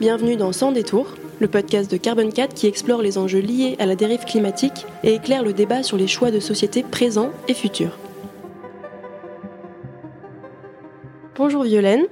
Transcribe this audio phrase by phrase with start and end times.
[0.00, 3.86] Bienvenue dans Sans détour, le podcast de Carbon 4 qui explore les enjeux liés à
[3.86, 7.98] la dérive climatique et éclaire le débat sur les choix de société présents et futurs.
[11.36, 12.06] Bonjour Violaine,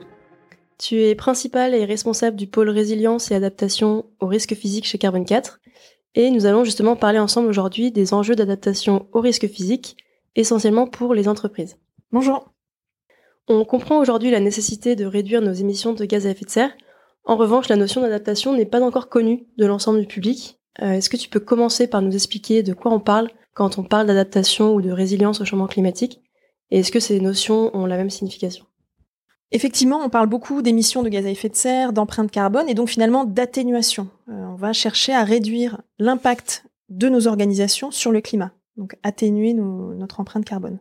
[0.78, 5.24] tu es principale et responsable du pôle résilience et adaptation aux risques physiques chez Carbon
[5.24, 5.60] 4
[6.14, 9.96] et nous allons justement parler ensemble aujourd'hui des enjeux d'adaptation aux risques physiques,
[10.36, 11.76] essentiellement pour les entreprises.
[12.10, 12.51] Bonjour.
[13.48, 16.72] On comprend aujourd'hui la nécessité de réduire nos émissions de gaz à effet de serre.
[17.24, 20.60] En revanche, la notion d'adaptation n'est pas encore connue de l'ensemble du public.
[20.80, 23.84] Euh, est-ce que tu peux commencer par nous expliquer de quoi on parle quand on
[23.84, 26.20] parle d'adaptation ou de résilience au changement climatique?
[26.70, 28.64] Et est-ce que ces notions ont la même signification?
[29.50, 32.88] Effectivement, on parle beaucoup d'émissions de gaz à effet de serre, d'empreinte carbone et donc
[32.88, 34.08] finalement d'atténuation.
[34.28, 39.52] Euh, on va chercher à réduire l'impact de nos organisations sur le climat, donc atténuer
[39.52, 40.78] notre empreinte carbone.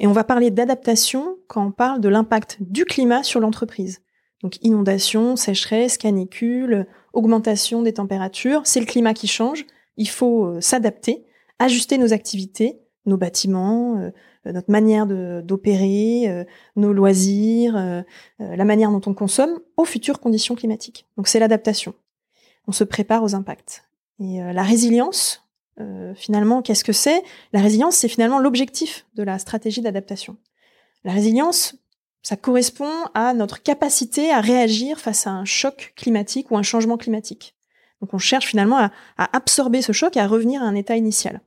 [0.00, 4.00] Et on va parler d'adaptation quand on parle de l'impact du climat sur l'entreprise.
[4.42, 10.60] Donc inondation, sécheresse, canicule, augmentation des températures, c'est le climat qui change, il faut euh,
[10.60, 11.26] s'adapter,
[11.58, 14.10] ajuster nos activités, nos bâtiments, euh,
[14.46, 16.44] notre manière d'opérer, euh,
[16.76, 18.04] nos loisirs,
[18.38, 21.06] la manière dont on consomme aux futures conditions climatiques.
[21.18, 21.94] Donc c'est l'adaptation.
[22.66, 23.84] On se prépare aux impacts.
[24.20, 25.47] Et la résilience,
[26.14, 27.22] finalement, qu'est-ce que c'est?
[27.52, 30.36] La résilience, c'est finalement l'objectif de la stratégie d'adaptation.
[31.04, 31.76] La résilience,
[32.22, 36.96] ça correspond à notre capacité à réagir face à un choc climatique ou un changement
[36.96, 37.54] climatique.
[38.00, 40.96] Donc on cherche finalement à, à absorber ce choc et à revenir à un état
[40.96, 41.40] initial.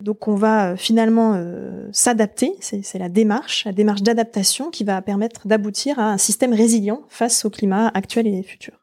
[0.00, 5.00] Donc on va euh, finalement euh, s'adapter, c'est la démarche, la démarche d'adaptation qui va
[5.02, 8.74] permettre d'aboutir à un système résilient face au climat actuel et futur.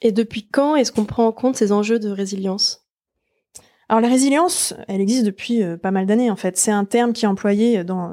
[0.00, 2.81] Et depuis quand est-ce qu'on prend en compte ces enjeux de résilience?
[3.92, 6.56] Alors la résilience, elle existe depuis euh, pas mal d'années en fait.
[6.56, 8.10] C'est un terme qui est employé dans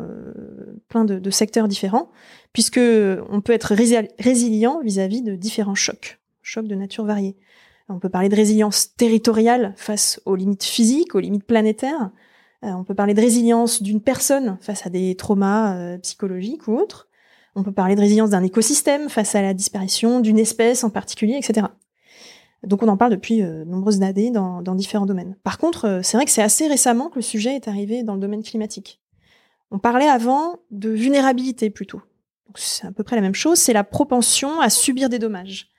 [0.89, 2.09] plein de, secteurs différents,
[2.51, 2.81] puisque
[3.29, 3.73] on peut être
[4.19, 7.37] résilient vis-à-vis -vis de différents chocs, chocs de nature variée.
[7.89, 12.11] On peut parler de résilience territoriale face aux limites physiques, aux limites planétaires.
[12.63, 16.77] Euh, on peut parler de résilience d'une personne face à des traumas euh, psychologiques ou
[16.77, 17.07] autres.
[17.55, 21.35] On peut parler de résilience d'un écosystème face à la disparition d'une espèce en particulier,
[21.35, 21.67] etc.
[22.63, 25.35] Donc on en parle depuis euh, nombreuses années dans, différents domaines.
[25.43, 28.19] Par contre, c'est vrai que c'est assez récemment que le sujet est arrivé dans le
[28.19, 29.01] domaine climatique.
[29.71, 32.01] On parlait avant de vulnérabilité plutôt.
[32.55, 35.69] C'est à peu près la même chose, c'est la propension à subir des dommages.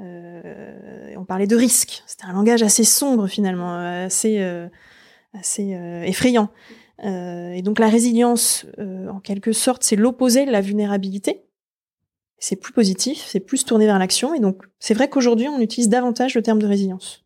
[0.00, 2.02] Euh, on parlait de risque.
[2.06, 4.68] C'était un langage assez sombre finalement, assez, euh,
[5.58, 6.48] euh, effrayant.
[7.02, 11.44] et donc la résilience, en quelque sorte, c'est l'opposé de la vulnérabilité.
[12.40, 14.34] C'est plus positif, c'est plus tourné vers l'action.
[14.34, 17.24] Et donc c'est vrai qu'aujourd'hui, on utilise davantage le terme de résilience.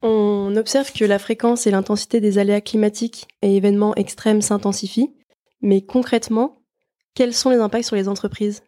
[0.00, 5.12] On observe que la fréquence et l'intensité des aléas climatiques et événements extrêmes s'intensifient.
[5.60, 6.62] Mais concrètement,
[7.14, 8.62] quels sont les impacts sur les entreprises?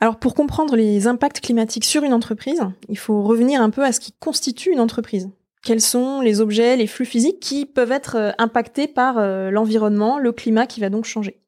[0.00, 3.92] Alors pour comprendre les impacts climatiques sur une entreprise, il faut revenir un peu à
[3.92, 5.30] ce qui constitue une entreprise.
[5.62, 10.18] Quels sont les objets, les flux physiques qui peuvent être euh, impactés par euh, l'environnement,
[10.18, 11.38] le climat qui va donc changer?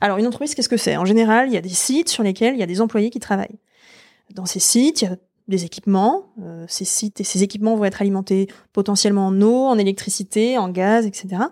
[0.00, 0.96] Alors une entreprise, qu'est-ce que c'est?
[0.96, 3.20] En général, il y a des sites sur lesquels il y a des employés qui
[3.20, 3.58] travaillent.
[4.34, 5.16] Dans ces sites, il y a
[5.48, 6.32] des équipements.
[6.42, 10.68] Euh, ces sites et ces équipements vont être alimentés potentiellement en eau, en électricité, en
[10.68, 11.42] gaz, etc.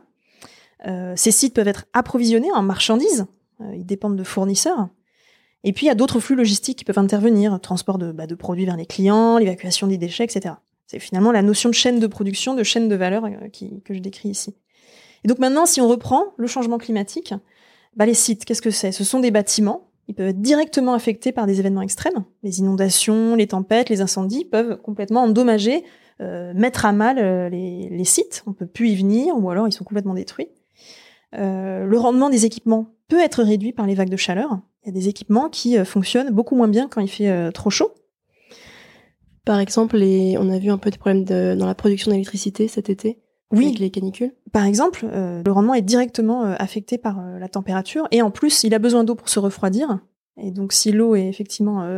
[1.16, 3.26] ces sites peuvent être approvisionnés en marchandises.
[3.75, 4.88] ils dépendent de fournisseurs.
[5.65, 8.65] Et puis il y a d'autres flux logistiques qui peuvent intervenir, transport de, bah, produits
[8.65, 10.54] vers les clients, l'évacuation des déchets, etc.
[10.86, 13.48] C'est finalement la notion de chaîne de production, de chaîne de valeur euh,
[13.84, 14.54] que je décris ici.
[15.25, 17.34] Et donc maintenant, si on reprend le changement climatique,
[17.97, 18.93] bah, les sites, qu'est-ce que c'est?
[18.93, 19.88] Ce sont des bâtiments.
[20.09, 22.25] Ils peuvent être directement affectés par des événements extrêmes.
[22.43, 25.84] Les inondations, les tempêtes, les incendies peuvent complètement endommager,
[26.21, 28.43] euh, mettre à mal euh, les, sites.
[28.47, 30.48] On peut plus y venir, ou alors ils sont complètement détruits.
[31.34, 34.59] Euh, le rendement des équipements peut être réduit par les vagues de chaleur.
[34.82, 37.93] Il y a des équipements qui fonctionnent beaucoup moins bien quand il fait trop chaud.
[39.44, 43.19] Par exemple, on a vu un peu de problèmes dans la production d'électricité cet été.
[43.50, 43.66] Oui.
[43.66, 44.32] Avec les canicules.
[44.53, 48.78] Par exemple, le rendement est directement affecté par la température et en plus, il a
[48.78, 50.00] besoin d'eau pour se refroidir.
[50.36, 51.89] Et donc, si l'eau est effectivement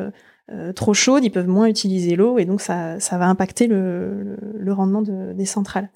[0.77, 4.73] trop chaude, ils peuvent moins utiliser l'eau et donc ça, ça va impacter le, le,
[4.73, 5.91] rendement de, des centrales.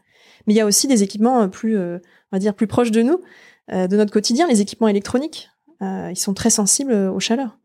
[0.47, 2.01] Mais il y a aussi des équipements plus, on
[2.33, 3.21] va dire, plus proches de nous.
[3.73, 5.51] Euh, de notre quotidien, les équipements électroniques,
[5.83, 7.59] euh, ils sont très sensibles aux chaleurs.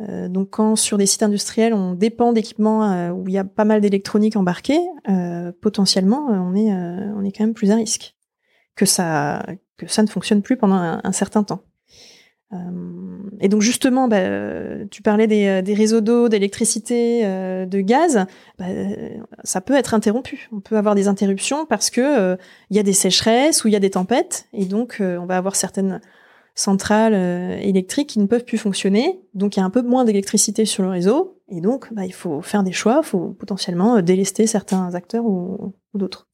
[0.00, 3.64] Euh, donc quand sur des sites industriels on dépend d'équipements où il y a pas
[3.64, 4.78] mal d'électronique embarquée,
[5.60, 8.14] potentiellement on est on est quand même plus à risque
[8.76, 9.44] que ça
[9.76, 11.62] que ça ne fonctionne plus pendant un, certain temps.
[13.40, 18.26] et donc justement, bah, tu parlais des, des réseaux d'eau, d'électricité, de gaz.
[18.58, 18.64] Bah,
[19.44, 20.48] ça peut être interrompu.
[20.50, 22.36] On peut avoir des interruptions parce que
[22.70, 25.36] il y a des sécheresses ou il y a des tempêtes, et donc on va
[25.36, 26.00] avoir certaines
[26.58, 27.14] centrales
[27.62, 29.20] électriques qui ne peuvent plus fonctionner.
[29.34, 32.12] Donc il y a un peu moins d'électricité sur le réseau et donc bah, il
[32.12, 36.28] faut faire des choix, il faut potentiellement délester certains acteurs ou, d'autres.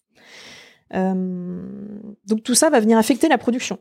[0.93, 3.79] donc tout ça va venir affecter la production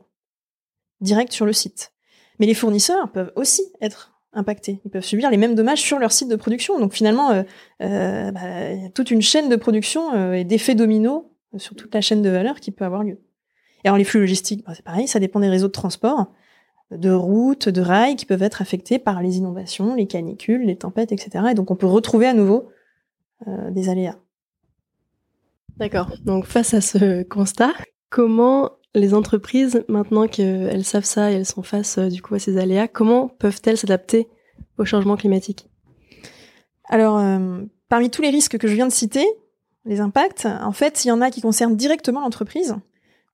[1.00, 1.92] direct sur le site.
[2.40, 4.80] Mais les fournisseurs peuvent aussi être impactés.
[4.84, 6.78] Ils peuvent subir les mêmes dommages sur leur site de production.
[6.80, 7.42] Donc finalement, euh,
[7.82, 11.22] euh, bah, toute une chaîne de production euh, et d'effets dominos
[11.56, 13.20] sur toute la chaîne de valeur qui peut avoir lieu.
[13.84, 16.32] Et alors les flux logistiques, bah, c'est pareil, ça dépend des réseaux de transport,
[16.90, 21.12] de routes, de rails qui peuvent être affectés par les inondations, les canicules, les tempêtes,
[21.12, 21.46] etc.
[21.50, 22.68] Et donc on peut retrouver à nouveau
[23.70, 24.16] des aléas.
[25.76, 26.10] D'accord.
[26.24, 27.72] Donc face à ce constat,
[28.08, 32.38] comment les entreprises, maintenant qu'elles savent ça et elles sont face euh, du coup à
[32.38, 34.28] ces aléas, comment peuvent-elles s'adapter
[34.78, 35.68] au changement climatique?
[36.88, 39.26] Alors, euh, parmi tous les risques que je viens de citer,
[39.84, 42.76] les impacts, en fait, il y en a qui concernent directement l'entreprise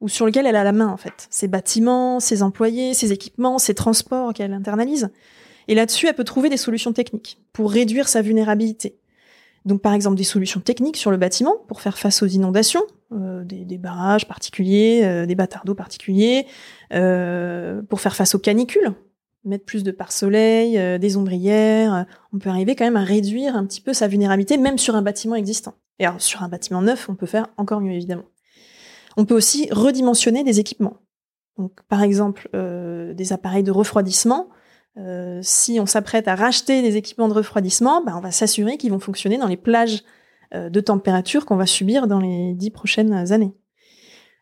[0.01, 1.27] ou sur lequel elle a la main en fait.
[1.31, 5.11] Ses bâtiments, ses employés, ses équipements, ses transports qu'elle internalise.
[5.69, 8.99] Et là-dessus, elle peut trouver des solutions techniques pour réduire sa vulnérabilité.
[9.65, 12.83] Donc par exemple des solutions techniques sur le bâtiment pour faire face aux inondations,
[13.13, 16.47] euh, des, barrages particuliers, euh, des bâtards d'eau particuliers,
[16.95, 18.93] euh, pour faire face aux canicules,
[19.45, 22.07] mettre plus de pare-soleil, des ombrières.
[22.33, 25.03] On peut arriver quand même à réduire un petit peu sa vulnérabilité, même sur un
[25.03, 25.75] bâtiment existant.
[25.99, 28.25] Et alors sur un bâtiment neuf, on peut faire encore mieux évidemment.
[29.17, 30.99] On peut aussi redimensionner des équipements.
[31.89, 34.49] Par exemple des appareils de refroidissement
[34.99, 38.91] euh, si on s'apprête à racheter des équipements de refroidissement, bah, on va s'assurer qu'ils
[38.91, 40.03] vont fonctionner dans les plages
[40.55, 43.53] euh, de température qu'on va subir dans les dix prochaines années.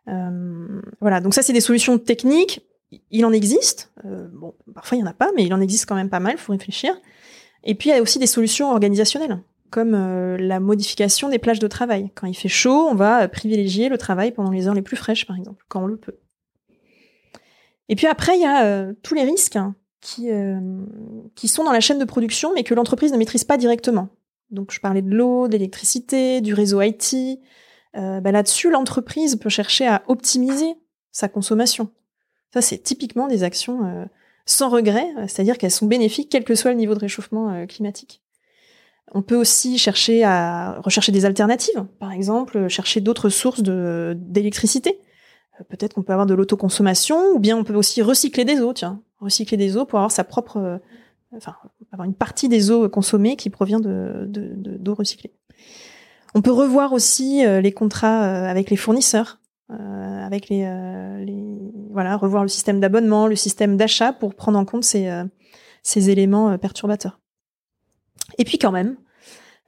[0.08, 2.66] Euh, voilà, donc ça c'est des solutions techniques.
[3.10, 3.92] Il en existe.
[4.32, 6.36] bon, parfois il y en a pas, mais il en existe quand même pas mal.
[6.36, 6.98] Il faut réfléchir.
[7.62, 9.38] Et puis il y a aussi des solutions organisationnelles,
[9.70, 9.92] comme
[10.36, 12.10] la modification des plages de travail.
[12.14, 15.26] Quand il fait chaud, on va privilégier le travail pendant les heures les plus fraîches,
[15.26, 16.18] par exemple, quand on le peut.
[17.88, 20.60] Et puis après, il y a tous les risques hein qui, euh,
[21.44, 24.08] sont dans la chaîne de production, mais que l'entreprise ne maîtrise pas directement.
[24.50, 27.40] Donc je parlais de l'eau, d'électricité, du réseau IT.
[27.96, 30.74] Euh, bah Là-dessus, l'entreprise peut chercher à optimiser
[31.10, 31.90] sa consommation.
[32.52, 34.04] Ça, c'est typiquement des actions euh,
[34.46, 38.22] sans regret, c'est-à-dire qu'elles sont bénéfiques quel que soit le niveau de réchauffement euh, climatique.
[39.12, 45.00] On peut aussi chercher à rechercher des alternatives, par exemple chercher d'autres sources d'électricité.
[45.68, 49.02] Peut-être qu'on peut avoir de l'autoconsommation, ou bien on peut aussi recycler des eaux, tiens
[49.20, 50.78] recycler des eaux pour avoir sa propre, euh,
[51.36, 51.54] enfin,
[51.92, 55.32] avoir une partie des eaux consommées qui provient de, d'eau recyclée.
[56.34, 59.40] On peut revoir aussi euh, les contrats euh, avec les fournisseurs,
[59.70, 60.66] avec les,
[61.90, 67.20] voilà, revoir le système d'abonnement, le système d'achat pour prendre en compte ces éléments perturbateurs.
[68.38, 68.96] Et puis quand même,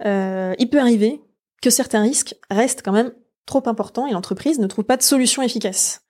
[0.05, 1.21] il peut arriver
[1.61, 3.13] que certains risques restent quand même
[3.47, 6.03] trop importants et l'entreprise ne trouve pas de solution efficace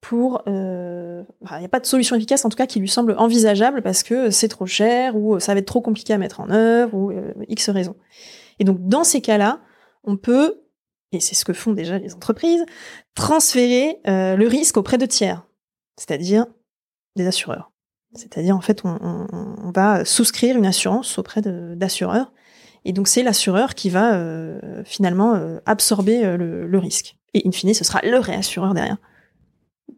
[0.00, 3.16] pour euh, il n'y a pas de solution efficace en tout cas qui lui semble
[3.18, 6.50] envisageable parce que c'est trop cher ou ça va être trop compliqué à mettre en
[6.50, 7.96] œuvre ou euh, x raisons.
[8.58, 9.60] Et donc dans ces cas-là,
[10.04, 10.62] on peut
[11.12, 12.64] et c'est ce que font déjà les entreprises,
[13.14, 15.46] transférer euh, le risque auprès de tiers,
[15.96, 16.46] c'est-à-dire
[17.16, 17.72] des assureurs.
[18.16, 19.26] C'est-à-dire en fait on, on,
[19.64, 22.32] on, va souscrire une assurance auprès d'assureurs
[22.84, 27.16] et donc c'est l'assureur qui va euh, finalement euh, absorber le, le risque.
[27.34, 28.98] Et in fine, ce sera le réassureur derrière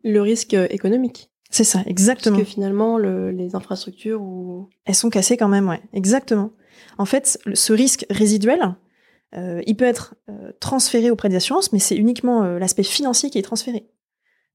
[0.05, 1.31] le risque euh, économique.
[1.51, 2.37] C'est ça, exactement.
[2.37, 6.51] Parce que finalement, les infrastructures ou elles sont cassées quand même, ouais, exactement.
[6.99, 8.77] En fait, ce risque résiduel,
[9.35, 13.39] euh, il peut être euh, transféré auprès des assurances, mais c'est uniquement l'aspect financier qui
[13.39, 13.89] est transféré.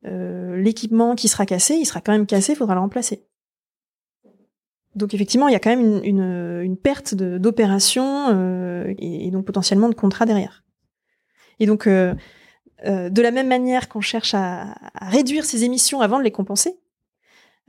[0.06, 3.26] L'équipement qui sera cassé, il sera quand même cassé, il faudra le remplacer.
[4.96, 8.30] Donc effectivement, il y a quand même une, perte d'opération
[9.00, 10.64] et, et, donc potentiellement de contrat derrière.
[11.60, 11.88] Et donc
[12.86, 16.80] euh, de la même manière qu'on cherche à, réduire ses émissions avant de les compenser,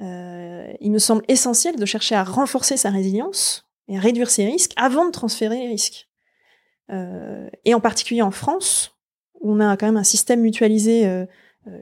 [0.01, 4.45] euh, il me semble essentiel de chercher à renforcer sa résilience et à réduire ses
[4.45, 6.09] risques avant de transférer les risques.
[6.91, 8.99] Euh, et en particulier en France,
[9.41, 11.27] où on a quand même un système mutualisé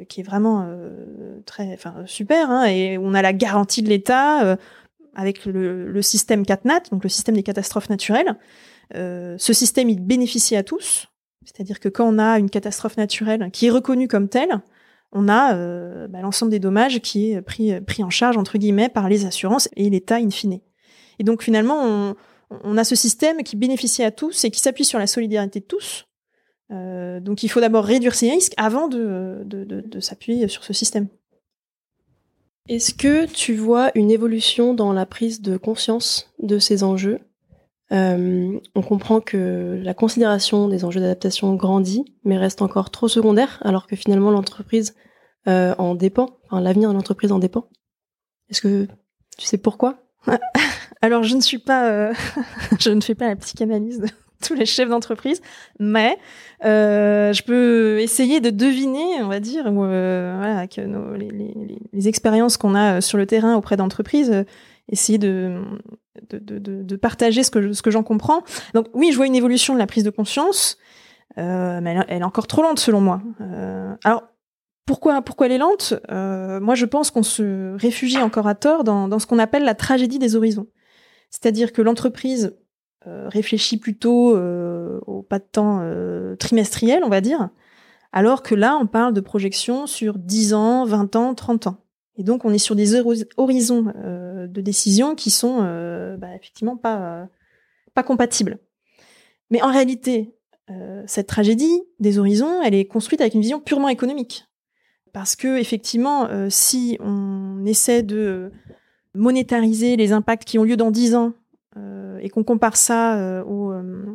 [0.08, 0.68] qui est vraiment
[1.44, 4.56] très, super, hein, et on a la garantie de l'État
[5.14, 8.36] avec le, système CatNat, donc le système des catastrophes naturelles.
[8.94, 11.08] ce système, il bénéficie à tous,
[11.44, 14.60] c'est-à-dire que quand on a une catastrophe naturelle qui est reconnue comme telle,
[15.12, 18.88] on a euh, bah, l'ensemble des dommages qui est pris, pris en charge, entre guillemets,
[18.88, 20.60] par les assurances et l'État in fine.
[21.18, 22.14] Et donc finalement,
[22.64, 25.66] on, a ce système qui bénéficie à tous et qui s'appuie sur la solidarité de
[25.66, 26.06] tous.
[26.70, 30.72] Euh, donc il faut d'abord réduire ces risques avant de, de, de s'appuyer sur ce
[30.72, 31.08] système.
[32.68, 37.18] Est-ce que tu vois une évolution dans la prise de conscience de ces enjeux?
[37.92, 43.58] Euh, on comprend que la considération des enjeux d'adaptation grandit, mais reste encore trop secondaire,
[43.62, 44.94] alors que finalement l'entreprise
[45.48, 47.68] euh, en dépend, enfin l'avenir de l'entreprise en dépend.
[48.48, 48.86] Est-ce que
[49.36, 49.98] tu sais pourquoi?
[51.02, 52.14] Alors, je ne suis pas, euh,
[52.78, 54.04] je ne fais pas la psychanalyse
[54.46, 55.40] tous les chefs d'entreprise,
[55.78, 56.18] mais
[56.64, 62.74] euh, je peux essayer de deviner, on va dire, euh, que nos, les, expériences qu'on
[62.74, 64.44] a sur le terrain auprès d'entreprises,
[64.88, 65.60] essayer de,
[67.00, 68.42] partager ce que, j'en comprends.
[68.74, 70.78] Donc oui, je vois une évolution de la prise de conscience,
[71.38, 73.22] euh, mais elle, est encore trop lente selon moi.
[73.40, 74.24] Euh, alors
[74.86, 75.94] pourquoi, pourquoi elle est lente?
[76.10, 79.74] Euh, Moi, je pense qu'on se réfugie encore à tort dans, ce qu'on appelle la
[79.74, 80.66] tragédie des horizons.
[81.30, 82.61] C'est-à-dire que l'entreprise euh,
[83.06, 87.50] réfléchit plutôt euh, au pas de temps euh, trimestriel, on va dire,
[88.12, 91.76] alors que là, on parle de projection sur 10 ans, 20 ans, 30 ans.
[92.16, 92.94] Et donc, on est sur des
[93.36, 97.26] horizons euh, de décision qui sont euh, bah, effectivement pas,
[97.94, 98.58] pas compatibles.
[99.50, 100.34] Mais en réalité,
[101.06, 104.46] cette tragédie des horizons, elle est construite avec une vision purement économique.
[105.12, 108.50] Parce que effectivement, si on essaie de
[109.14, 111.41] monétariser les impacts qui ont lieu dans 10 ans euh,
[112.22, 114.14] et qu'on compare ça euh, euh,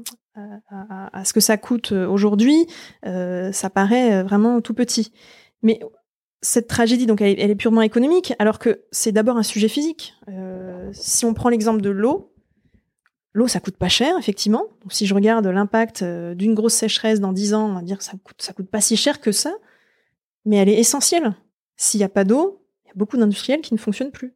[0.69, 2.67] à, ce que ça coûte aujourd'hui,
[3.03, 5.11] ça paraît vraiment tout petit.
[5.61, 5.79] Mais
[6.41, 10.13] cette tragédie, donc, elle est, purement économique, alors que c'est d'abord un sujet physique.
[10.93, 12.33] si on prend l'exemple de l'eau,
[13.33, 14.63] L'eau, ça coûte pas cher, effectivement.
[14.89, 18.13] Si je regarde l'impact d'une grosse sécheresse dans 10 ans, on va dire que ça
[18.23, 19.53] coûte, coûte pas si cher que ça,
[20.45, 21.35] mais elle est essentielle.
[21.75, 24.33] S'il n'y a pas d'eau, il y a beaucoup d'industriels qui ne fonctionnent plus.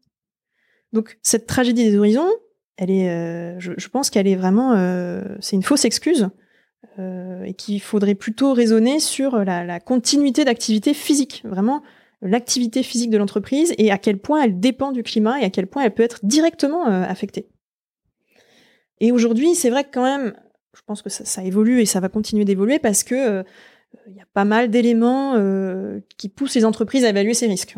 [0.94, 2.30] Donc, cette tragédie des horizons,
[2.78, 6.30] elle est, euh, je, je, pense qu'elle est vraiment, euh, c'est une fausse excuse
[7.00, 11.84] euh, et qu'il faudrait plutôt raisonner sur la, la continuité d'activité physique, vraiment
[12.22, 15.68] l'activité physique de l'entreprise et à quel point elle dépend du climat et à quel
[15.68, 17.48] point elle peut être directement affectée.
[19.00, 20.34] Et aujourd'hui, c'est vrai que quand même,
[20.75, 23.44] je pense que ça, ça, évolue et ça va continuer d'évoluer parce que
[24.08, 25.36] il y a pas mal d'éléments
[26.18, 27.75] qui poussent les entreprises à évaluer ces risques.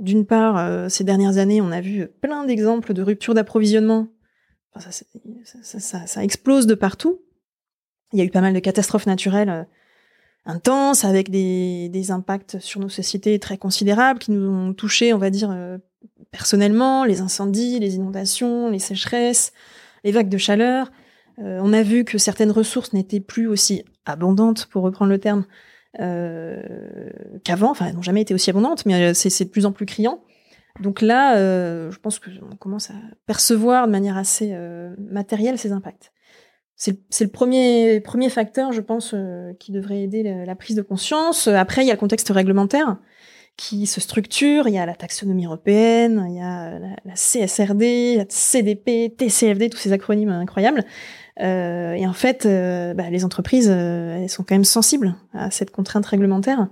[0.00, 4.08] D'une part, euh, ces dernières années, on a vu plein d'exemples de rupture d'approvisionnement.
[4.78, 7.20] Ça, explose de partout.
[8.12, 9.62] Il y a eu pas mal de catastrophes naturelles euh,
[10.46, 15.30] intenses, avec des, impacts sur nos sociétés très considérables, qui nous ont touchés, on va
[15.30, 15.78] dire, euh,
[16.30, 19.52] personnellement, les incendies, les inondations, les sécheresses,
[20.02, 20.90] les vagues de chaleur.
[21.38, 25.46] on a vu que certaines ressources n'étaient plus aussi abondantes, pour reprendre le terme,
[25.98, 27.70] qu'avant.
[27.70, 30.20] Enfin, elles n'ont jamais été aussi abondantes, mais euh, c'est de plus en plus criant.
[30.80, 32.94] Donc là, euh, je pense qu'on commence à
[33.26, 36.12] percevoir de manière assez euh, matérielle ces impacts.
[36.76, 40.82] C'est le premier, premier facteur, je pense, euh, qui devrait aider la, la, prise de
[40.82, 41.46] conscience.
[41.46, 42.98] Après, il y a le contexte réglementaire
[43.56, 44.66] qui se structure.
[44.66, 49.70] Il y a la taxonomie européenne, il y a la, la CSRD, la CDP, TCFD,
[49.70, 50.84] tous ces acronymes incroyables.
[51.40, 55.50] Euh, et en fait, euh, bah, les entreprises, euh, elles sont quand même sensibles à
[55.50, 56.68] cette contrainte réglementaire.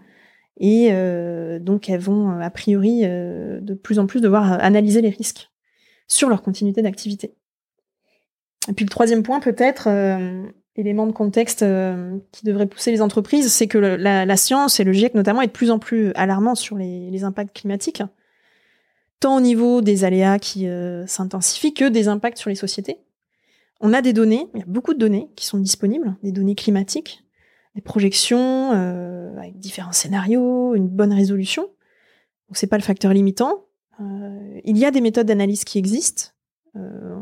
[0.58, 5.50] Et euh, donc, elles vont, a priori, de plus en plus devoir analyser les risques
[6.06, 7.34] sur leur continuité d'activité.
[8.68, 9.88] Et puis le troisième point, peut-être,
[10.76, 11.64] élément de contexte
[12.30, 15.52] qui devrait pousser les entreprises, c'est que la, science et le GIEC notamment est de
[15.52, 18.02] plus en plus alarmant sur les impacts climatiques,
[19.18, 20.68] tant au niveau des aléas qui
[21.06, 22.98] s'intensifient que des impacts sur les sociétés.
[23.84, 26.54] On a des données, il y a beaucoup de données qui sont disponibles, des données
[26.54, 27.24] climatiques,
[27.74, 31.62] des projections euh, avec différents scénarios, une bonne résolution.
[31.62, 33.64] Donc c'est pas le facteur limitant.
[34.00, 36.26] Euh, il y a des méthodes d'analyse qui existent.
[36.76, 37.16] Euh,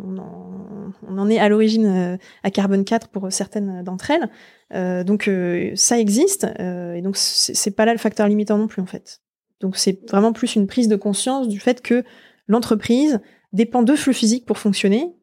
[1.09, 5.05] on, en, est à l'origine à Carbone 4 pour certaines d'entre elles.
[5.05, 5.31] Donc
[5.75, 9.21] ça existe et donc c'est pas là le facteur limitant non plus en fait.
[9.61, 12.05] Donc c'est vraiment plus une prise de conscience du fait que
[12.49, 13.21] l'entreprise
[13.53, 15.15] dépend de flux physiques pour fonctionner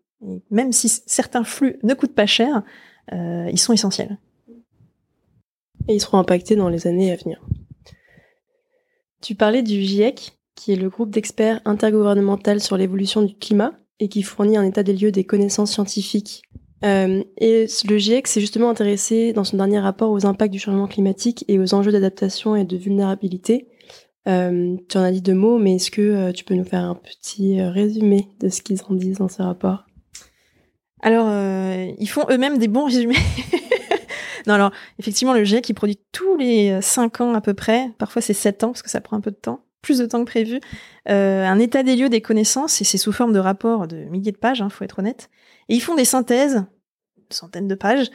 [0.49, 2.63] même si certains flux ne coûtent pas cher,
[3.13, 4.17] euh, ils sont essentiels.
[5.87, 7.41] Et ils seront impactés dans les années à venir.
[9.21, 14.09] Tu parlais du GIEC, qui est le groupe d'experts intergouvernemental sur l'évolution du climat et
[14.09, 16.43] qui fournit un état des lieux des connaissances scientifiques.
[16.85, 20.87] Euh, et le GIEC s'est justement intéressé dans son dernier rapport aux impacts du changement
[20.87, 23.67] climatique et aux enjeux d'adaptation et de vulnérabilité.
[24.27, 26.95] Euh, tu en as dit deux mots, mais est-ce que tu peux nous faire un
[26.95, 29.86] petit résumé de ce qu'ils en disent dans ce rapport?
[31.07, 33.15] Alors, euh, ils font eux-mêmes des bons résumés.
[34.45, 38.21] non, alors, effectivement, le GIEC, qui produit tous les 5 ans à peu près, parfois
[38.21, 40.29] c'est 7 ans, parce que ça prend un peu de temps, plus de temps que
[40.29, 40.59] prévu,
[41.07, 44.33] euh, un état des lieux des connaissances, et c'est sous forme de rapports de milliers
[44.33, 45.29] de pages, hein, faut être honnête.
[45.69, 46.65] Et ils font des synthèses,
[47.15, 48.09] une centaine de pages,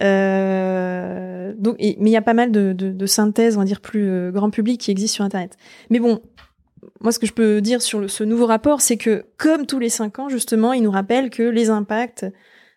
[0.00, 4.80] euh, mais il y a pas mal de, synthèses, on va dire, plus grand public
[4.80, 5.56] qui existent sur Internet.
[5.90, 6.22] Mais bon,
[7.00, 9.78] moi, ce que je peux dire sur le, ce nouveau rapport, c'est que, comme tous
[9.78, 12.26] les cinq ans, justement, il nous rappelle que les impacts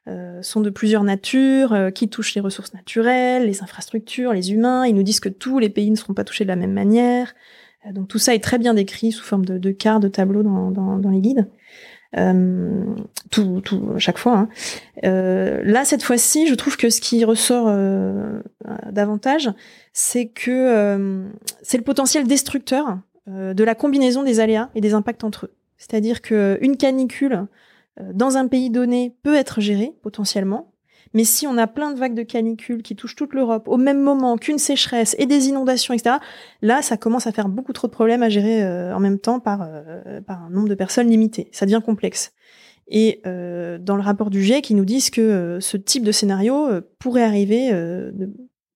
[0.08, 4.86] euh, sont de plusieurs natures, euh, qui touchent les ressources naturelles, les infrastructures, les humains.
[4.86, 7.34] Ils nous disent que tous les pays ne seront pas touchés de la même manière,
[7.94, 10.70] donc tout ça est très bien décrit sous forme de, de cartes, de tableaux dans,
[10.70, 11.48] dans, dans les guides.
[12.18, 12.84] Euh,
[13.30, 14.38] tout, tout, chaque fois.
[14.38, 14.50] Hein.
[15.06, 18.42] Euh, là, cette fois-ci, je trouve que ce qui ressort euh,
[18.92, 19.50] davantage,
[19.94, 21.26] c'est que euh,
[21.62, 22.94] c'est le potentiel destructeur euh,
[23.28, 25.54] de la combinaison des aléas et des impacts entre eux.
[25.78, 27.46] C'est-à-dire que une canicule
[28.14, 30.72] dans un pays donné peut être gérée potentiellement,
[31.14, 34.02] mais si on a plein de vagues de canicules qui touchent toute l'Europe au même
[34.02, 36.18] moment qu'une sécheresse et des inondations, etc.,
[36.62, 39.40] là, ça commence à faire beaucoup trop de problèmes à gérer euh, en même temps
[39.40, 41.50] par, euh, par un nombre de personnes limité.
[41.52, 42.34] Ça devient complexe.
[42.88, 46.70] Et euh, dans le rapport du GIEC, ils nous disent que ce type de scénario
[47.00, 47.72] pourrait arriver,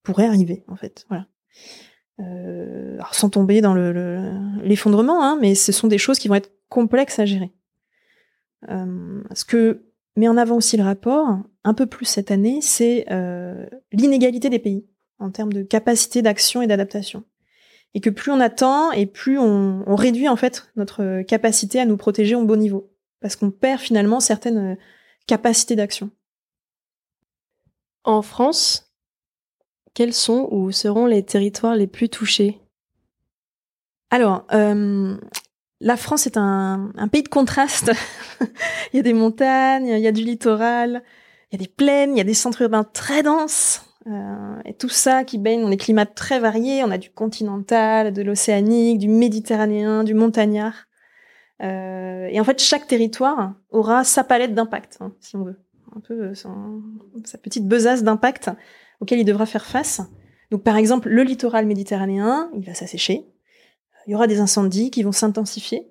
[0.03, 1.05] pourrait arriver en fait.
[1.09, 1.25] Voilà.
[2.17, 3.73] Alors sans tomber dans
[4.63, 7.51] l'effondrement, le, hein, mais ce sont des choses qui vont être complexes à gérer.
[8.67, 13.65] ce que met en avant aussi le rapport, un peu plus cette année, c'est euh,
[13.91, 14.85] l'inégalité des pays
[15.19, 17.23] en termes de capacité d'action et d'adaptation.
[17.93, 21.85] Et que plus on attend et plus on, on, réduit en fait notre capacité à
[21.85, 22.91] nous protéger au bon niveau.
[23.21, 24.75] Parce qu'on perd finalement certaines euh,
[25.27, 26.11] capacités d'action.
[28.03, 28.84] En France,
[29.95, 32.59] quels sont ou seront les territoires les plus touchés?
[34.11, 35.17] Alors, euh,
[35.79, 37.91] la France est un, pays de contraste.
[38.93, 41.01] il y a des montagnes, il y a du littoral,
[41.51, 43.81] il y a des plaines, il y a des centres urbains très denses.
[44.07, 46.83] Euh, et tout ça qui baigne dans des climats très variés.
[46.83, 50.85] On a du continental, de l'océanique, du méditerranéen, du montagnard.
[51.63, 55.57] Euh, et en fait, chaque territoire aura sa palette d'impact, hein, si on veut.
[55.95, 58.51] Un peu sa petite besace d'impact
[59.01, 60.01] auquel il devra faire face.
[60.51, 63.25] Donc par exemple, le littoral méditerranéen, il va s'assécher.
[64.07, 65.87] Il y aura des incendies qui vont s'intensifier.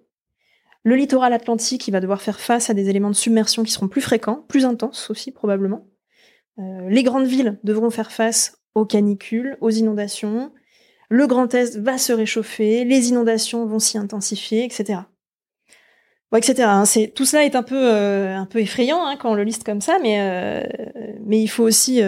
[0.85, 3.89] Le littoral atlantique, il va devoir faire face à des éléments de submersion qui seront
[3.89, 5.87] plus fréquents, plus intenses aussi probablement.
[6.59, 10.53] Euh, les grandes villes devront faire face aux canicules, aux inondations.
[11.09, 15.01] Le Grand Est va se réchauffer, les inondations vont s'y intensifier, etc.
[16.31, 16.63] Bon, etc.
[16.65, 16.85] Hein.
[17.15, 20.21] Tout cela est un peu euh, effrayant hein, quand on le liste comme ça, mais
[20.21, 20.63] euh,
[21.25, 22.03] mais il faut aussi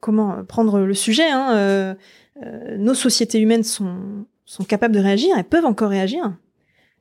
[0.00, 1.28] comment prendre le sujet.
[1.30, 1.96] Hein,
[2.76, 6.36] nos sociétés humaines sont sont capables de réagir, elles peuvent encore réagir.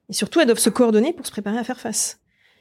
[0.09, 2.19] Et surtout, elles doivent se coordonner pour se préparer à faire face.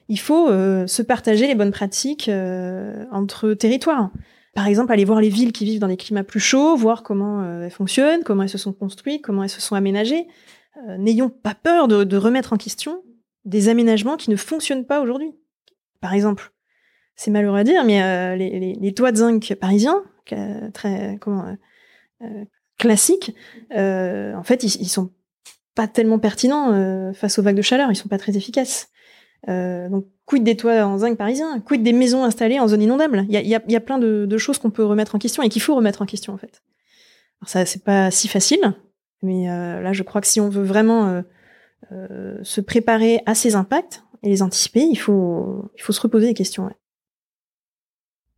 [0.08, 4.10] Il faut euh, se partager les bonnes pratiques euh, entre territoires.
[4.54, 7.42] Par exemple, aller voir les villes qui vivent dans des climats plus chauds, voir comment
[7.42, 10.26] euh, elles fonctionnent, comment elles se sont construites, comment elles se sont aménagées.
[10.98, 13.02] N'ayons pas peur de, remettre en question
[13.44, 15.32] des aménagements qui ne fonctionnent pas aujourd'hui.
[16.00, 16.52] Par exemple,
[17.16, 20.02] c'est malheureux à dire, mais les, les, les, toits de zinc parisiens,
[20.72, 21.56] très comment
[22.78, 23.34] classiques,
[23.70, 25.10] en fait, ils, ils sont
[25.74, 28.88] pas tellement pertinents euh, face aux vagues de chaleur, ils sont pas très efficaces.
[29.48, 33.24] Euh, donc, quid des toits en zinc parisien, quid des maisons installées en zone inondable?
[33.28, 35.48] Il y a, y, a, plein de, de, choses qu'on peut remettre en question et
[35.48, 36.62] qu'il faut remettre en question en fait.
[37.40, 38.74] Alors ça, c'est pas si facile,
[39.22, 41.22] mais euh, là, je crois que si on veut vraiment euh,
[41.90, 46.28] euh, se préparer à ces impacts et les anticiper, il faut, il faut se reposer
[46.28, 46.66] des questions.
[46.66, 46.76] Ouais.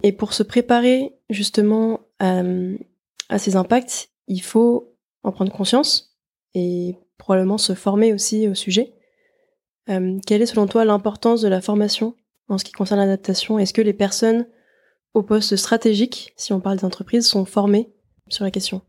[0.02, 6.16] Et pour se préparer justement à ces impacts, il faut en prendre conscience
[6.54, 8.94] et probablement se former aussi au sujet.
[9.90, 12.14] Euh, quelle est selon toi l'importance de la formation
[12.48, 14.46] en ce qui concerne l'adaptation Est-ce que les personnes
[15.12, 17.92] au poste stratégique, si on parle d'entreprise, sont formées
[18.28, 18.82] sur la question?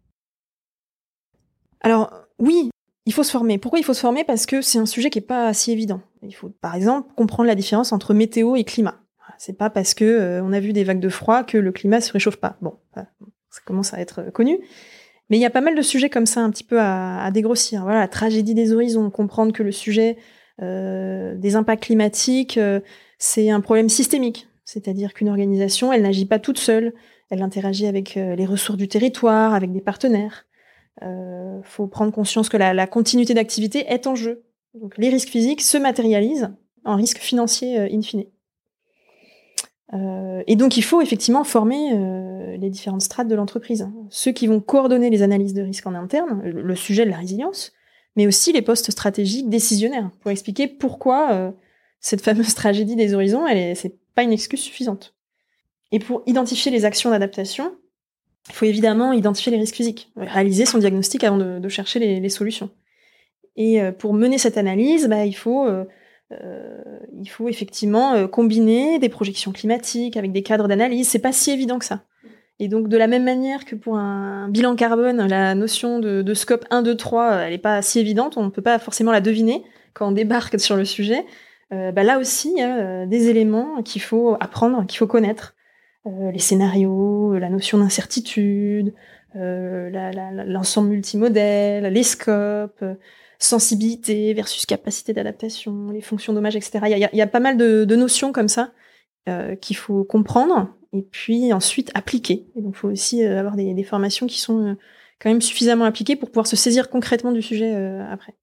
[1.81, 2.69] Alors oui,
[3.05, 3.57] il faut se former.
[3.57, 4.23] Pourquoi il faut se former?
[4.23, 6.01] Parce que c'est un sujet qui est pas si évident.
[6.23, 9.04] Il faut par exemple comprendre la différence entre météo et climat.
[9.37, 12.01] C'est pas parce que euh, on a vu des vagues de froid que le climat
[12.01, 12.57] se réchauffe pas.
[12.61, 14.59] Bon, ça commence à être connu.
[15.29, 17.31] Mais il y a pas mal de sujets comme ça un petit peu à, à
[17.31, 17.83] dégrossir.
[17.83, 20.17] Voilà, la tragédie des horizons, comprendre que le sujet
[20.61, 22.79] euh, des impacts climatiques, euh,
[23.19, 24.47] c'est un problème systémique.
[24.63, 26.93] C'est-à-dire qu'une organisation, elle n'agit pas toute seule,
[27.29, 30.45] elle interagit avec euh, les ressources du territoire, avec des partenaires.
[31.01, 34.45] Il euh, faut prendre conscience que la, continuité d'activité est en jeu.
[34.73, 36.53] Donc les risques physiques se matérialisent
[36.85, 38.25] en risques financiers in fine.
[39.95, 43.88] Euh, et donc il faut effectivement former euh, les différentes strates de l'entreprise.
[44.10, 47.71] Ceux qui vont coordonner les analyses de risque en interne, le sujet de la résilience,
[48.15, 51.51] mais aussi les postes stratégiques décisionnaires, pour expliquer pourquoi euh,
[51.99, 55.13] cette fameuse tragédie des horizons, elle est, c'est pas une excuse suffisante.
[55.91, 57.75] Et pour identifier les actions d'adaptation,
[58.49, 62.69] il faut évidemment identifier les risques physiques, réaliser son diagnostic avant de, chercher les, solutions.
[63.55, 65.67] Et pour mener cette analyse, bah, il faut
[66.31, 71.07] il faut effectivement euh, combiner des projections climatiques avec des cadres d'analyse.
[71.07, 72.03] C'est pas si évident que ça.
[72.59, 76.65] Et donc, de la même manière que pour un bilan carbone, la notion de, scope
[76.69, 79.63] 1, 2, 3, elle n'est pas si évidente, on ne peut pas forcément la deviner
[79.93, 81.25] quand on débarque sur le sujet.
[81.73, 85.07] Euh, bah là aussi, il y a euh, des éléments qu'il faut apprendre, qu'il faut
[85.07, 85.55] connaître.
[86.05, 88.93] Euh, les scénarios, la notion d'incertitude,
[89.33, 92.85] l'ensemble multimodèle, les scopes,
[93.39, 96.79] sensibilité versus capacité d'adaptation, les fonctions dommages, etc.
[96.83, 98.71] Il y a, pas mal de, notions comme ça
[99.27, 102.47] euh, qu'il faut comprendre et puis ensuite appliquer.
[102.55, 104.73] Et donc, il faut aussi euh, avoir des, formations qui sont euh,
[105.19, 107.73] quand même suffisamment appliquées pour pouvoir se saisir concrètement du sujet
[108.11, 108.35] après.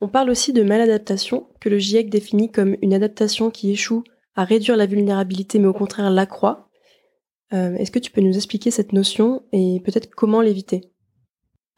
[0.00, 4.04] On parle aussi de maladaptation, que le GIEC définit comme une adaptation qui échoue
[4.36, 6.68] à réduire la vulnérabilité, mais au contraire l'accroît.
[7.50, 10.92] Est-ce que tu peux nous expliquer cette notion et peut-être comment l'éviter?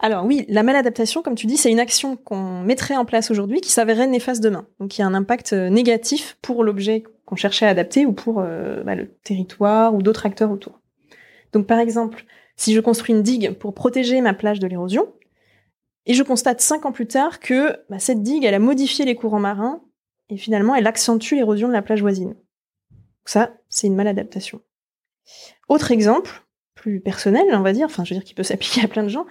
[0.03, 3.61] Alors oui, la maladaptation, comme tu dis, c'est une action qu'on mettrait en place aujourd'hui
[3.61, 4.67] qui s'avérerait néfaste demain.
[4.81, 8.41] Donc il a un impact euh, négatif pour l'objet qu'on cherchait à adapter ou pour
[8.41, 10.81] euh, bah, le territoire ou d'autres acteurs autour.
[11.53, 12.25] Donc par exemple,
[12.57, 15.13] si je construis une digue pour protéger ma plage de l'érosion,
[16.07, 19.15] et je constate cinq ans plus tard que bah, cette digue, elle a modifié les
[19.15, 19.83] courants marins
[20.31, 22.31] et finalement elle accentue l'érosion de la plage voisine.
[22.31, 24.63] Donc ça, c'est une maladaptation.
[25.69, 28.89] Autre exemple, plus personnel, on va dire, enfin je veux dire qui peut s'appliquer à
[28.89, 29.27] plein de gens,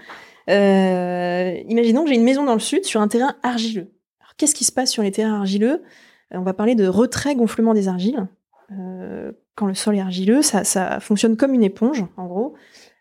[0.49, 3.91] euh, imaginons que j'ai une maison dans le sud sur un terrain argileux.
[4.19, 5.83] Alors, qu'est-ce qui se passe sur les terrains argileux?
[6.31, 8.27] On va parler de retrait-gonflement des argiles.
[8.71, 12.55] Euh, quand le sol est argileux, ça, fonctionne comme une éponge, en gros.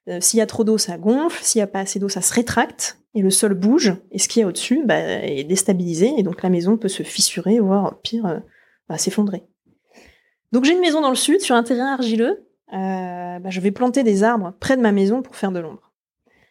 [0.08, 1.42] Euh, s'il y a trop d'eau, ça gonfle.
[1.42, 2.98] S'il n'y a pas assez d'eau, ça se rétracte.
[3.14, 3.94] Et le sol bouge.
[4.11, 6.12] Et ce qui est au-dessus bah, est déstabilisé.
[6.16, 8.38] Et donc la maison peut se fissurer, voire pire, euh,
[8.88, 9.44] bah, s'effondrer.
[10.52, 12.46] Donc j'ai une maison dans le sud, sur un terrain argileux.
[12.72, 15.88] Euh, bah, je vais planter des arbres près de ma maison pour faire de l'ombre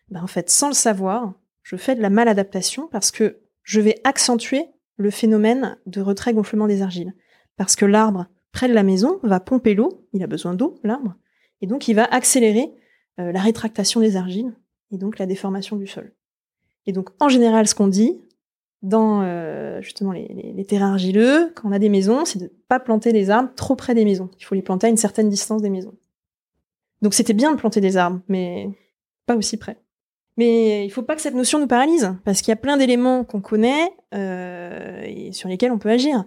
[0.10, 4.00] ben en fait, sans le savoir, je fais de la maladaptation parce que je vais
[4.04, 4.66] accentuer
[4.96, 7.14] le phénomène de retrait-gonflement des argiles.
[7.58, 11.16] Parce que l'arbre, près de la maison, va pomper l'eau, il a besoin d'eau, l'arbre,
[11.62, 12.72] et donc il va accélérer
[13.20, 14.56] euh, la rétractation des argiles,
[14.92, 16.14] et donc la déformation du sol.
[16.86, 18.22] Et donc, en général, ce qu'on dit
[18.82, 22.46] dans euh, justement les, les, les, terrains argileux, quand on a des maisons, c'est de
[22.46, 24.30] ne pas planter des arbres trop près des maisons.
[24.40, 25.96] Il faut les planter à une certaine distance des maisons.
[27.02, 28.70] Donc c'était bien de planter des arbres, mais
[29.26, 29.78] pas aussi près.
[30.38, 33.24] Mais il faut pas que cette notion nous paralyse, parce qu'il y a plein d'éléments
[33.24, 36.24] qu'on connaît euh, et sur lesquels on peut agir.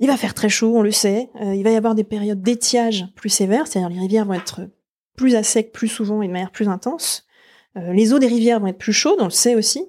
[0.00, 1.30] Il va faire très chaud, on le sait.
[1.40, 4.68] Euh, il va y avoir des périodes d'étiage plus sévères, c'est-à-dire les rivières vont être
[5.16, 7.26] plus à sec plus souvent et de manière plus intense.
[7.78, 9.86] Euh, les eaux des rivières vont être plus chaudes, on le sait aussi.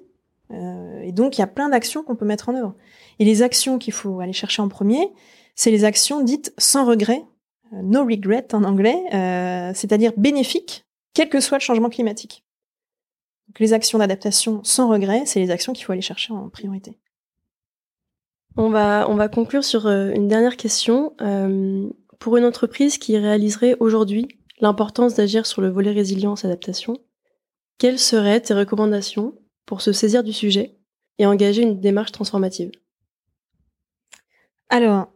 [1.02, 2.76] Et donc il y a plein d'actions qu'on peut mettre en œuvre.
[3.18, 5.10] Et les actions qu'il faut aller chercher en premier,
[5.56, 7.22] c'est les actions dites sans regret,
[7.72, 8.94] no regret en anglais,
[9.74, 12.44] c'est-à-dire bénéfiques, quel que soit le changement climatique
[13.58, 16.98] les actions d'adaptation sans regret, c'est les actions qu'il faut aller chercher en priorité.
[18.56, 21.14] On va, on va conclure sur euh, une dernière question.
[21.20, 21.88] Euh,
[22.20, 24.28] pour une entreprise qui réaliserait aujourd'hui
[24.60, 26.96] l'importance d'agir sur le volet résilience-adaptation,
[27.78, 29.34] quelles seraient tes recommandations
[29.66, 30.76] pour se saisir du sujet
[31.18, 32.70] et engager une démarche transformative?
[34.68, 35.08] Alors,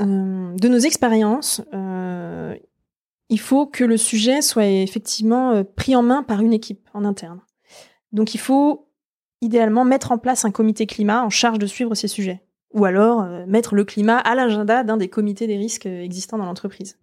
[0.00, 2.54] euh, de nos expériences, euh,
[3.28, 7.40] il faut que le sujet soit effectivement pris en main par une équipe en interne.
[8.14, 8.88] Donc il faut
[9.42, 12.42] idéalement mettre en place un comité climat en charge de suivre ces sujets.
[12.72, 16.38] Ou alors euh, mettre le climat à l'agenda d'un des comités des risques euh, existants
[16.38, 16.98] dans l'entreprise.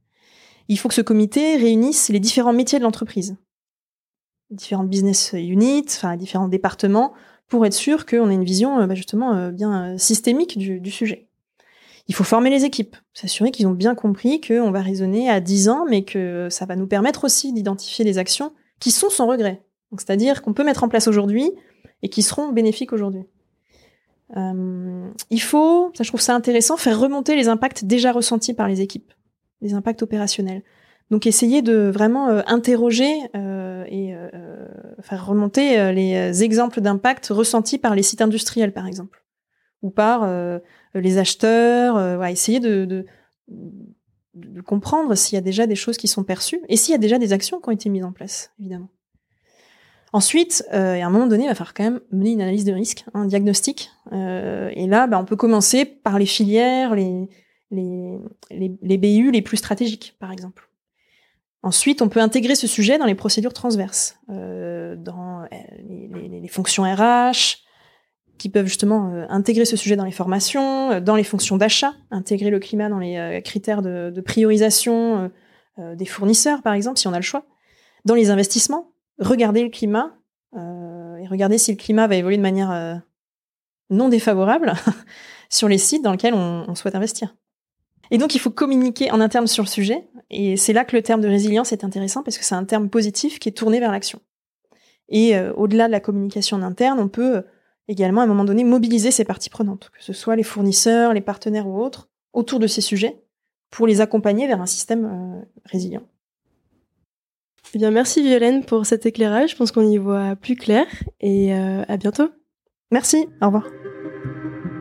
[0.68, 3.38] Il faut que ce comité réunisse les différents métiers de l'entreprise,
[4.50, 7.14] différentes business units, enfin différents départements,
[7.48, 11.30] pour être sûr qu'on ait une vision euh, bah, justement bien systémique du, sujet.
[12.08, 15.70] Il faut former les équipes, s'assurer qu'ils ont bien compris qu'on va raisonner à 10
[15.70, 19.62] ans, mais que ça va nous permettre aussi d'identifier les actions qui sont sans regret,
[20.00, 21.52] c'est-à-dire qu'on peut mettre en place aujourd'hui
[22.02, 23.24] et qui seront bénéfiques aujourd'hui.
[24.38, 28.68] Euh, il faut, ça je trouve ça intéressant, faire remonter les impacts déjà ressentis par
[28.68, 29.12] les équipes,
[29.62, 30.64] les impacts opérationnels.
[31.10, 34.30] Donc essayer de vraiment euh, interroger euh, et euh,
[35.02, 39.26] faire remonter euh, les exemples d'impact ressentis par les sites industriels, par exemple,
[39.82, 40.26] ou par
[40.94, 42.20] les acheteurs.
[42.20, 43.06] Ouais, essayer de, de,
[44.36, 47.00] de comprendre s'il y a déjà des choses qui sont perçues et s'il y a
[47.00, 48.88] déjà des actions qui ont été mises en place, évidemment.
[50.14, 52.74] Ensuite, euh, à un moment donné, il va falloir quand même mener une analyse de
[52.74, 53.92] risque, un diagnostic.
[54.12, 57.30] Euh, et là, bah, on peut commencer par les filières, les,
[57.72, 58.20] les,
[58.50, 60.70] les, les, BU les plus stratégiques, par exemple.
[61.64, 65.46] Ensuite, on peut intégrer ce sujet dans les procédures transverses, euh, dans euh,
[65.88, 67.60] les, les, les, fonctions RH,
[68.40, 71.94] qui peuvent justement euh, intégrer ce sujet dans les formations, euh, dans les fonctions d'achat,
[72.10, 75.32] intégrer le climat dans les critères de, de priorisation
[75.78, 77.46] des fournisseurs, par exemple, si on a le choix,
[78.06, 80.18] dans les investissements, regarder le climat
[80.56, 82.96] euh, et regarder si le climat va évoluer de manière euh,
[83.90, 84.74] non défavorable
[85.50, 87.36] sur les sites dans lesquels on, souhaite investir.
[88.10, 90.10] Et donc, il faut communiquer en interne sur le sujet.
[90.30, 92.90] Et c'est là que le terme de résilience est intéressant parce que c'est un terme
[92.90, 94.20] positif qui est tourné vers l'action.
[95.08, 97.44] Et euh, au-delà de la communication en interne, on peut
[97.88, 101.22] également à un moment donné mobiliser ces parties prenantes, que ce soit les fournisseurs, les
[101.22, 103.22] partenaires ou autres, autour de ces sujets,
[103.70, 106.04] pour les accompagner vers un système résilient.
[107.74, 109.52] Eh bien, merci Violaine pour cet éclairage.
[109.52, 110.86] Je pense qu'on y voit plus clair
[111.22, 112.30] et euh, à bientôt.
[112.92, 113.68] Merci, au revoir.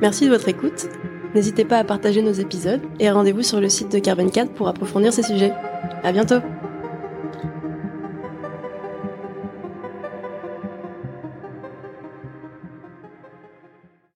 [0.00, 0.88] Merci de votre écoute.
[1.34, 4.66] N'hésitez pas à partager nos épisodes et rendez-vous sur le site de Carbon 4 pour
[4.66, 5.52] approfondir ces sujets.
[6.02, 6.40] À bientôt!